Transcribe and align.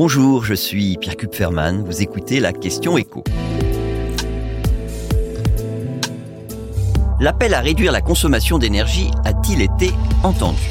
Bonjour, 0.00 0.44
je 0.44 0.54
suis 0.54 0.96
Pierre 0.96 1.16
Kupferman, 1.16 1.82
vous 1.82 2.02
écoutez 2.02 2.38
la 2.38 2.52
question 2.52 2.96
écho. 2.96 3.24
L'appel 7.18 7.52
à 7.52 7.58
réduire 7.58 7.90
la 7.90 8.00
consommation 8.00 8.58
d'énergie 8.58 9.10
a-t-il 9.24 9.60
été 9.60 9.90
entendu? 10.22 10.62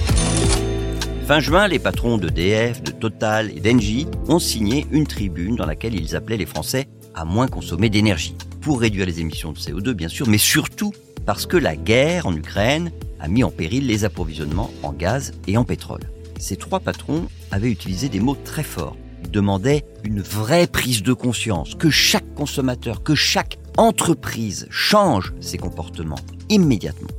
Fin 1.25 1.41
juin, 1.41 1.67
les 1.67 1.77
patrons 1.77 2.17
d'EDF, 2.17 2.81
de 2.81 2.91
Total 2.91 3.51
et 3.51 3.59
d'Engie 3.59 4.07
ont 4.29 4.39
signé 4.39 4.87
une 4.91 5.05
tribune 5.05 5.57
dans 5.57 5.65
laquelle 5.65 5.95
ils 5.95 6.15
appelaient 6.15 6.37
les 6.37 6.45
Français 6.45 6.87
à 7.13 7.25
moins 7.25 7.49
consommer 7.49 7.89
d'énergie, 7.89 8.33
pour 8.61 8.79
réduire 8.79 9.05
les 9.05 9.19
émissions 9.19 9.51
de 9.51 9.57
CO2 9.57 9.91
bien 9.91 10.07
sûr, 10.07 10.29
mais 10.29 10.37
surtout 10.37 10.93
parce 11.25 11.45
que 11.45 11.57
la 11.57 11.75
guerre 11.75 12.27
en 12.27 12.33
Ukraine 12.33 12.93
a 13.19 13.27
mis 13.27 13.43
en 13.43 13.51
péril 13.51 13.87
les 13.87 14.05
approvisionnements 14.05 14.71
en 14.83 14.93
gaz 14.93 15.33
et 15.47 15.57
en 15.57 15.65
pétrole. 15.65 16.03
Ces 16.39 16.55
trois 16.55 16.79
patrons 16.79 17.27
avaient 17.51 17.71
utilisé 17.71 18.07
des 18.07 18.21
mots 18.21 18.37
très 18.45 18.63
forts. 18.63 18.95
Ils 19.27 19.31
demandaient 19.31 19.83
une 20.05 20.21
vraie 20.21 20.67
prise 20.67 21.03
de 21.03 21.11
conscience, 21.11 21.75
que 21.75 21.89
chaque 21.89 22.33
consommateur, 22.33 23.03
que 23.03 23.13
chaque 23.13 23.59
entreprise 23.75 24.67
change 24.69 25.33
ses 25.41 25.57
comportements 25.57 26.19
immédiatement. 26.47 27.09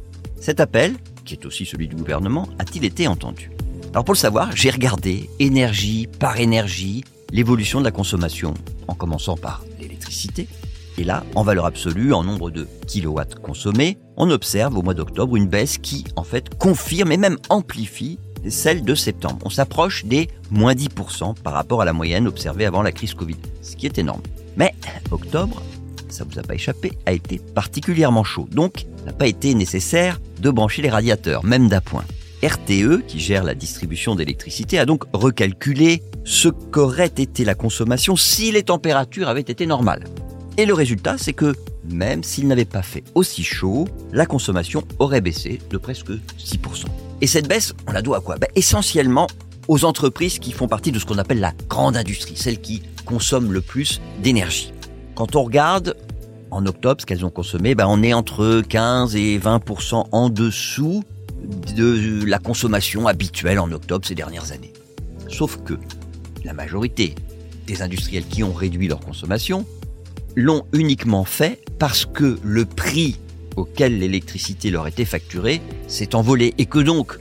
Cet 0.41 0.59
appel, 0.59 0.95
qui 1.27 1.34
est 1.34 1.45
aussi 1.45 1.67
celui 1.67 1.87
du 1.87 1.97
gouvernement, 1.97 2.48
a-t-il 2.59 2.87
été 2.87 3.07
entendu? 3.07 3.51
Alors 3.93 4.07
pour 4.07 4.15
le 4.15 4.19
savoir, 4.19 4.57
j'ai 4.57 4.71
regardé 4.71 5.29
énergie 5.39 6.09
par 6.19 6.41
énergie 6.41 7.05
l'évolution 7.31 7.79
de 7.79 7.84
la 7.84 7.91
consommation, 7.91 8.55
en 8.87 8.95
commençant 8.95 9.37
par 9.37 9.62
l'électricité. 9.79 10.48
Et 10.97 11.05
là, 11.05 11.25
en 11.34 11.43
valeur 11.43 11.67
absolue, 11.67 12.15
en 12.15 12.25
nombre 12.25 12.51
de 12.51 12.67
kilowatts 12.87 13.34
consommés, 13.34 13.98
on 14.17 14.31
observe 14.31 14.79
au 14.79 14.83
mois 14.83 14.95
d'octobre 14.95 15.37
une 15.37 15.47
baisse 15.47 15.77
qui, 15.77 16.06
en 16.17 16.25
fait, 16.25 16.56
confirme 16.56 17.12
et 17.12 17.19
même 17.19 17.37
amplifie 17.51 18.19
celle 18.48 18.83
de 18.83 18.95
septembre. 18.95 19.38
On 19.45 19.51
s'approche 19.51 20.05
des 20.05 20.28
moins 20.51 20.74
10% 20.74 21.34
par 21.42 21.52
rapport 21.52 21.83
à 21.83 21.84
la 21.84 21.92
moyenne 21.92 22.27
observée 22.27 22.66
avant 22.66 22.83
la 22.83 22.92
crise 22.92 23.14
Covid, 23.14 23.37
ce 23.62 23.77
qui 23.77 23.87
est 23.87 23.98
énorme. 23.98 24.23
Mais 24.56 24.74
octobre, 25.11 25.62
ça 26.08 26.25
vous 26.25 26.39
a 26.39 26.42
pas 26.42 26.55
échappé, 26.55 26.92
a 27.06 27.12
été 27.12 27.39
particulièrement 27.39 28.25
chaud. 28.25 28.48
Donc, 28.50 28.86
n'a 29.06 29.12
pas 29.12 29.27
été 29.27 29.55
nécessaire 29.55 30.20
de 30.41 30.50
brancher 30.50 30.83
les 30.83 30.91
radiateurs, 30.91 31.45
même 31.45 31.69
d'appoint. 31.69 32.05
RTE, 32.42 33.05
qui 33.06 33.19
gère 33.19 33.42
la 33.42 33.55
distribution 33.55 34.14
d'électricité, 34.14 34.78
a 34.78 34.86
donc 34.86 35.05
recalculé 35.12 36.02
ce 36.25 36.48
qu'aurait 36.48 37.06
été 37.06 37.45
la 37.45 37.55
consommation 37.55 38.14
si 38.17 38.52
les 38.52 38.62
températures 38.62 39.28
avaient 39.28 39.41
été 39.41 39.67
normales. 39.67 40.05
Et 40.56 40.67
le 40.67 40.75
résultat, 40.75 41.17
c'est 41.19 41.33
que 41.33 41.55
même 41.84 42.23
s'il 42.23 42.47
n'avait 42.47 42.64
pas 42.64 42.83
fait 42.83 43.05
aussi 43.14 43.42
chaud, 43.42 43.89
la 44.12 44.27
consommation 44.27 44.84
aurait 44.98 45.20
baissé 45.20 45.61
de 45.70 45.78
presque 45.78 46.11
6%. 46.39 46.84
Et 47.20 47.27
cette 47.27 47.48
baisse, 47.48 47.74
on 47.86 47.92
la 47.92 48.02
doit 48.02 48.19
à 48.19 48.20
quoi? 48.20 48.36
Ben, 48.36 48.48
Essentiellement 48.55 49.27
aux 49.66 49.84
entreprises 49.84 50.38
qui 50.38 50.52
font 50.52 50.69
partie 50.69 50.92
de 50.92 50.98
ce 50.98 51.05
qu'on 51.05 51.19
appelle 51.19 51.41
la 51.41 51.52
grande 51.69 51.97
industrie, 51.97 52.36
celles 52.36 52.61
qui 52.61 52.83
consomment 53.05 53.52
le 53.52 53.61
plus 53.61 54.00
d'énergie. 54.22 54.72
Quand 55.14 55.36
on 55.36 55.42
regarde 55.42 55.96
en 56.50 56.64
octobre 56.64 57.00
ce 57.00 57.06
qu'elles 57.06 57.24
ont 57.24 57.30
consommé, 57.30 57.74
ben 57.74 57.86
on 57.89 58.02
est 58.02 58.14
entre 58.14 58.62
15 58.66 59.16
et 59.16 59.39
20% 59.39 60.06
en 60.11 60.30
dessous 60.30 61.02
de 61.77 62.24
la 62.24 62.39
consommation 62.39 63.06
habituelle 63.06 63.58
en 63.58 63.70
octobre 63.72 64.06
ces 64.06 64.14
dernières 64.14 64.52
années. 64.52 64.72
Sauf 65.28 65.58
que 65.64 65.74
la 66.44 66.52
majorité 66.52 67.14
des 67.66 67.83
industriels 67.83 68.27
qui 68.27 68.42
ont 68.42 68.52
réduit 68.52 68.89
leur 68.89 69.00
consommation 69.00 69.66
l'ont 70.36 70.64
uniquement 70.72 71.24
fait 71.24 71.61
parce 71.78 72.06
que 72.06 72.39
le 72.42 72.64
prix 72.64 73.19
auquel 73.59 73.98
l'électricité 73.98 74.70
leur 74.70 74.87
était 74.87 75.05
facturée 75.05 75.61
s'est 75.87 76.14
envolé 76.14 76.55
et 76.59 76.67
que 76.67 76.78
donc 76.78 77.19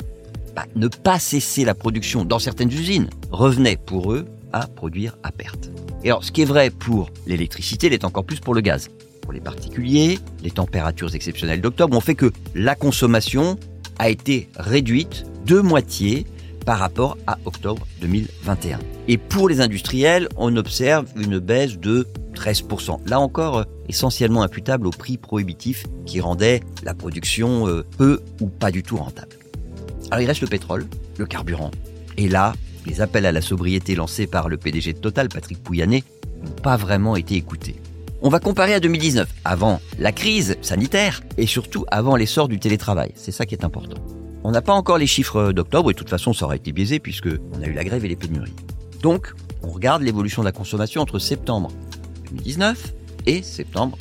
bah, 0.55 0.65
ne 0.75 0.87
pas 0.87 1.19
cesser 1.19 1.65
la 1.65 1.75
production 1.75 2.25
dans 2.25 2.39
certaines 2.39 2.71
usines 2.71 3.09
revenait 3.31 3.77
pour 3.77 4.13
eux 4.13 4.25
à 4.53 4.67
produire 4.67 5.17
à 5.23 5.31
perte. 5.31 5.69
Et 6.03 6.09
alors 6.09 6.23
ce 6.23 6.31
qui 6.31 6.41
est 6.41 6.45
vrai 6.45 6.69
pour 6.69 7.09
l'électricité 7.25 7.89
l'est 7.89 8.05
encore 8.05 8.25
plus 8.25 8.39
pour 8.39 8.53
le 8.53 8.61
gaz. 8.61 8.89
Pour 9.21 9.33
les 9.33 9.41
particuliers, 9.41 10.19
les 10.41 10.51
températures 10.51 11.13
exceptionnelles 11.13 11.61
d'octobre 11.61 11.97
ont 11.97 12.01
fait 12.01 12.15
que 12.15 12.31
la 12.55 12.75
consommation 12.75 13.59
a 13.99 14.09
été 14.09 14.47
réduite 14.55 15.25
de 15.45 15.59
moitié 15.59 16.25
par 16.65 16.79
rapport 16.79 17.17
à 17.27 17.37
octobre 17.45 17.87
2021. 18.01 18.79
Et 19.07 19.17
pour 19.17 19.47
les 19.47 19.61
industriels, 19.61 20.27
on 20.37 20.55
observe 20.57 21.05
une 21.15 21.39
baisse 21.39 21.77
de 21.77 22.07
13%. 22.37 22.99
Là 23.07 23.19
encore, 23.19 23.65
essentiellement 23.89 24.43
imputable 24.43 24.87
au 24.87 24.91
prix 24.91 25.17
prohibitif 25.17 25.85
qui 26.05 26.21
rendait 26.21 26.61
la 26.83 26.93
production 26.93 27.67
euh, 27.67 27.83
peu 27.97 28.21
ou 28.41 28.47
pas 28.47 28.71
du 28.71 28.83
tout 28.83 28.97
rentable. 28.97 29.35
Alors 30.11 30.21
il 30.21 30.27
reste 30.27 30.41
le 30.41 30.47
pétrole, 30.47 30.85
le 31.17 31.25
carburant. 31.25 31.71
Et 32.17 32.29
là, 32.29 32.53
les 32.85 33.01
appels 33.01 33.25
à 33.25 33.31
la 33.31 33.41
sobriété 33.41 33.95
lancés 33.95 34.27
par 34.27 34.49
le 34.49 34.57
PDG 34.57 34.93
de 34.93 34.99
Total, 34.99 35.27
Patrick 35.27 35.61
Pouyanné, 35.61 36.03
n'ont 36.41 36.51
pas 36.51 36.77
vraiment 36.77 37.15
été 37.15 37.35
écoutés. 37.35 37.75
On 38.21 38.29
va 38.29 38.39
comparer 38.39 38.73
à 38.73 38.79
2019, 38.79 39.27
avant 39.45 39.79
la 39.99 40.11
crise 40.11 40.57
sanitaire 40.61 41.21
et 41.37 41.45
surtout 41.45 41.85
avant 41.91 42.15
l'essor 42.15 42.47
du 42.47 42.59
télétravail. 42.59 43.11
C'est 43.15 43.31
ça 43.31 43.45
qui 43.45 43.53
est 43.53 43.63
important. 43.63 44.01
On 44.43 44.51
n'a 44.51 44.61
pas 44.61 44.73
encore 44.73 44.97
les 44.97 45.07
chiffres 45.07 45.51
d'octobre 45.51 45.91
et 45.91 45.93
de 45.93 45.99
toute 45.99 46.09
façon 46.09 46.33
ça 46.33 46.45
aurait 46.45 46.57
été 46.57 46.71
biaisé 46.71 46.99
puisque 46.99 47.29
on 47.53 47.61
a 47.61 47.67
eu 47.67 47.73
la 47.73 47.83
grève 47.83 48.05
et 48.05 48.07
les 48.07 48.15
pénuries. 48.15 48.55
Donc, 49.01 49.33
on 49.61 49.69
regarde 49.69 50.01
l'évolution 50.01 50.41
de 50.41 50.47
la 50.47 50.51
consommation 50.51 51.01
entre 51.01 51.19
septembre 51.19 51.69
2019 52.31 52.93
et 53.25 53.41
septembre 53.41 53.97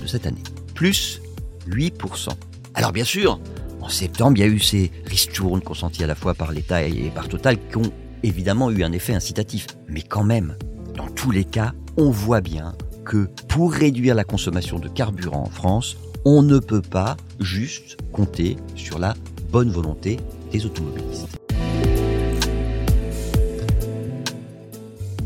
de 0.00 0.06
cette 0.06 0.26
année. 0.26 0.42
Plus 0.74 1.20
8%. 1.68 2.28
Alors 2.74 2.92
bien 2.92 3.04
sûr, 3.04 3.40
en 3.80 3.88
septembre, 3.88 4.36
il 4.36 4.40
y 4.40 4.44
a 4.44 4.46
eu 4.46 4.60
ces 4.60 4.90
ristournes 5.06 5.60
consentis 5.60 6.04
à 6.04 6.06
la 6.06 6.14
fois 6.14 6.34
par 6.34 6.52
l'État 6.52 6.82
et 6.82 7.10
par 7.14 7.28
Total 7.28 7.56
qui 7.68 7.76
ont 7.76 7.92
évidemment 8.22 8.70
eu 8.70 8.82
un 8.82 8.92
effet 8.92 9.14
incitatif. 9.14 9.66
Mais 9.88 10.02
quand 10.02 10.24
même, 10.24 10.56
dans 10.96 11.08
tous 11.08 11.30
les 11.30 11.44
cas, 11.44 11.72
on 11.96 12.10
voit 12.10 12.40
bien 12.40 12.74
que 13.04 13.28
pour 13.48 13.72
réduire 13.72 14.14
la 14.14 14.24
consommation 14.24 14.78
de 14.78 14.88
carburant 14.88 15.42
en 15.42 15.50
France, 15.50 15.96
on 16.24 16.42
ne 16.42 16.58
peut 16.58 16.82
pas 16.82 17.16
juste 17.40 17.96
compter 18.12 18.56
sur 18.76 18.98
la 18.98 19.14
bonne 19.50 19.70
volonté 19.70 20.18
des 20.52 20.66
automobilistes. 20.66 21.49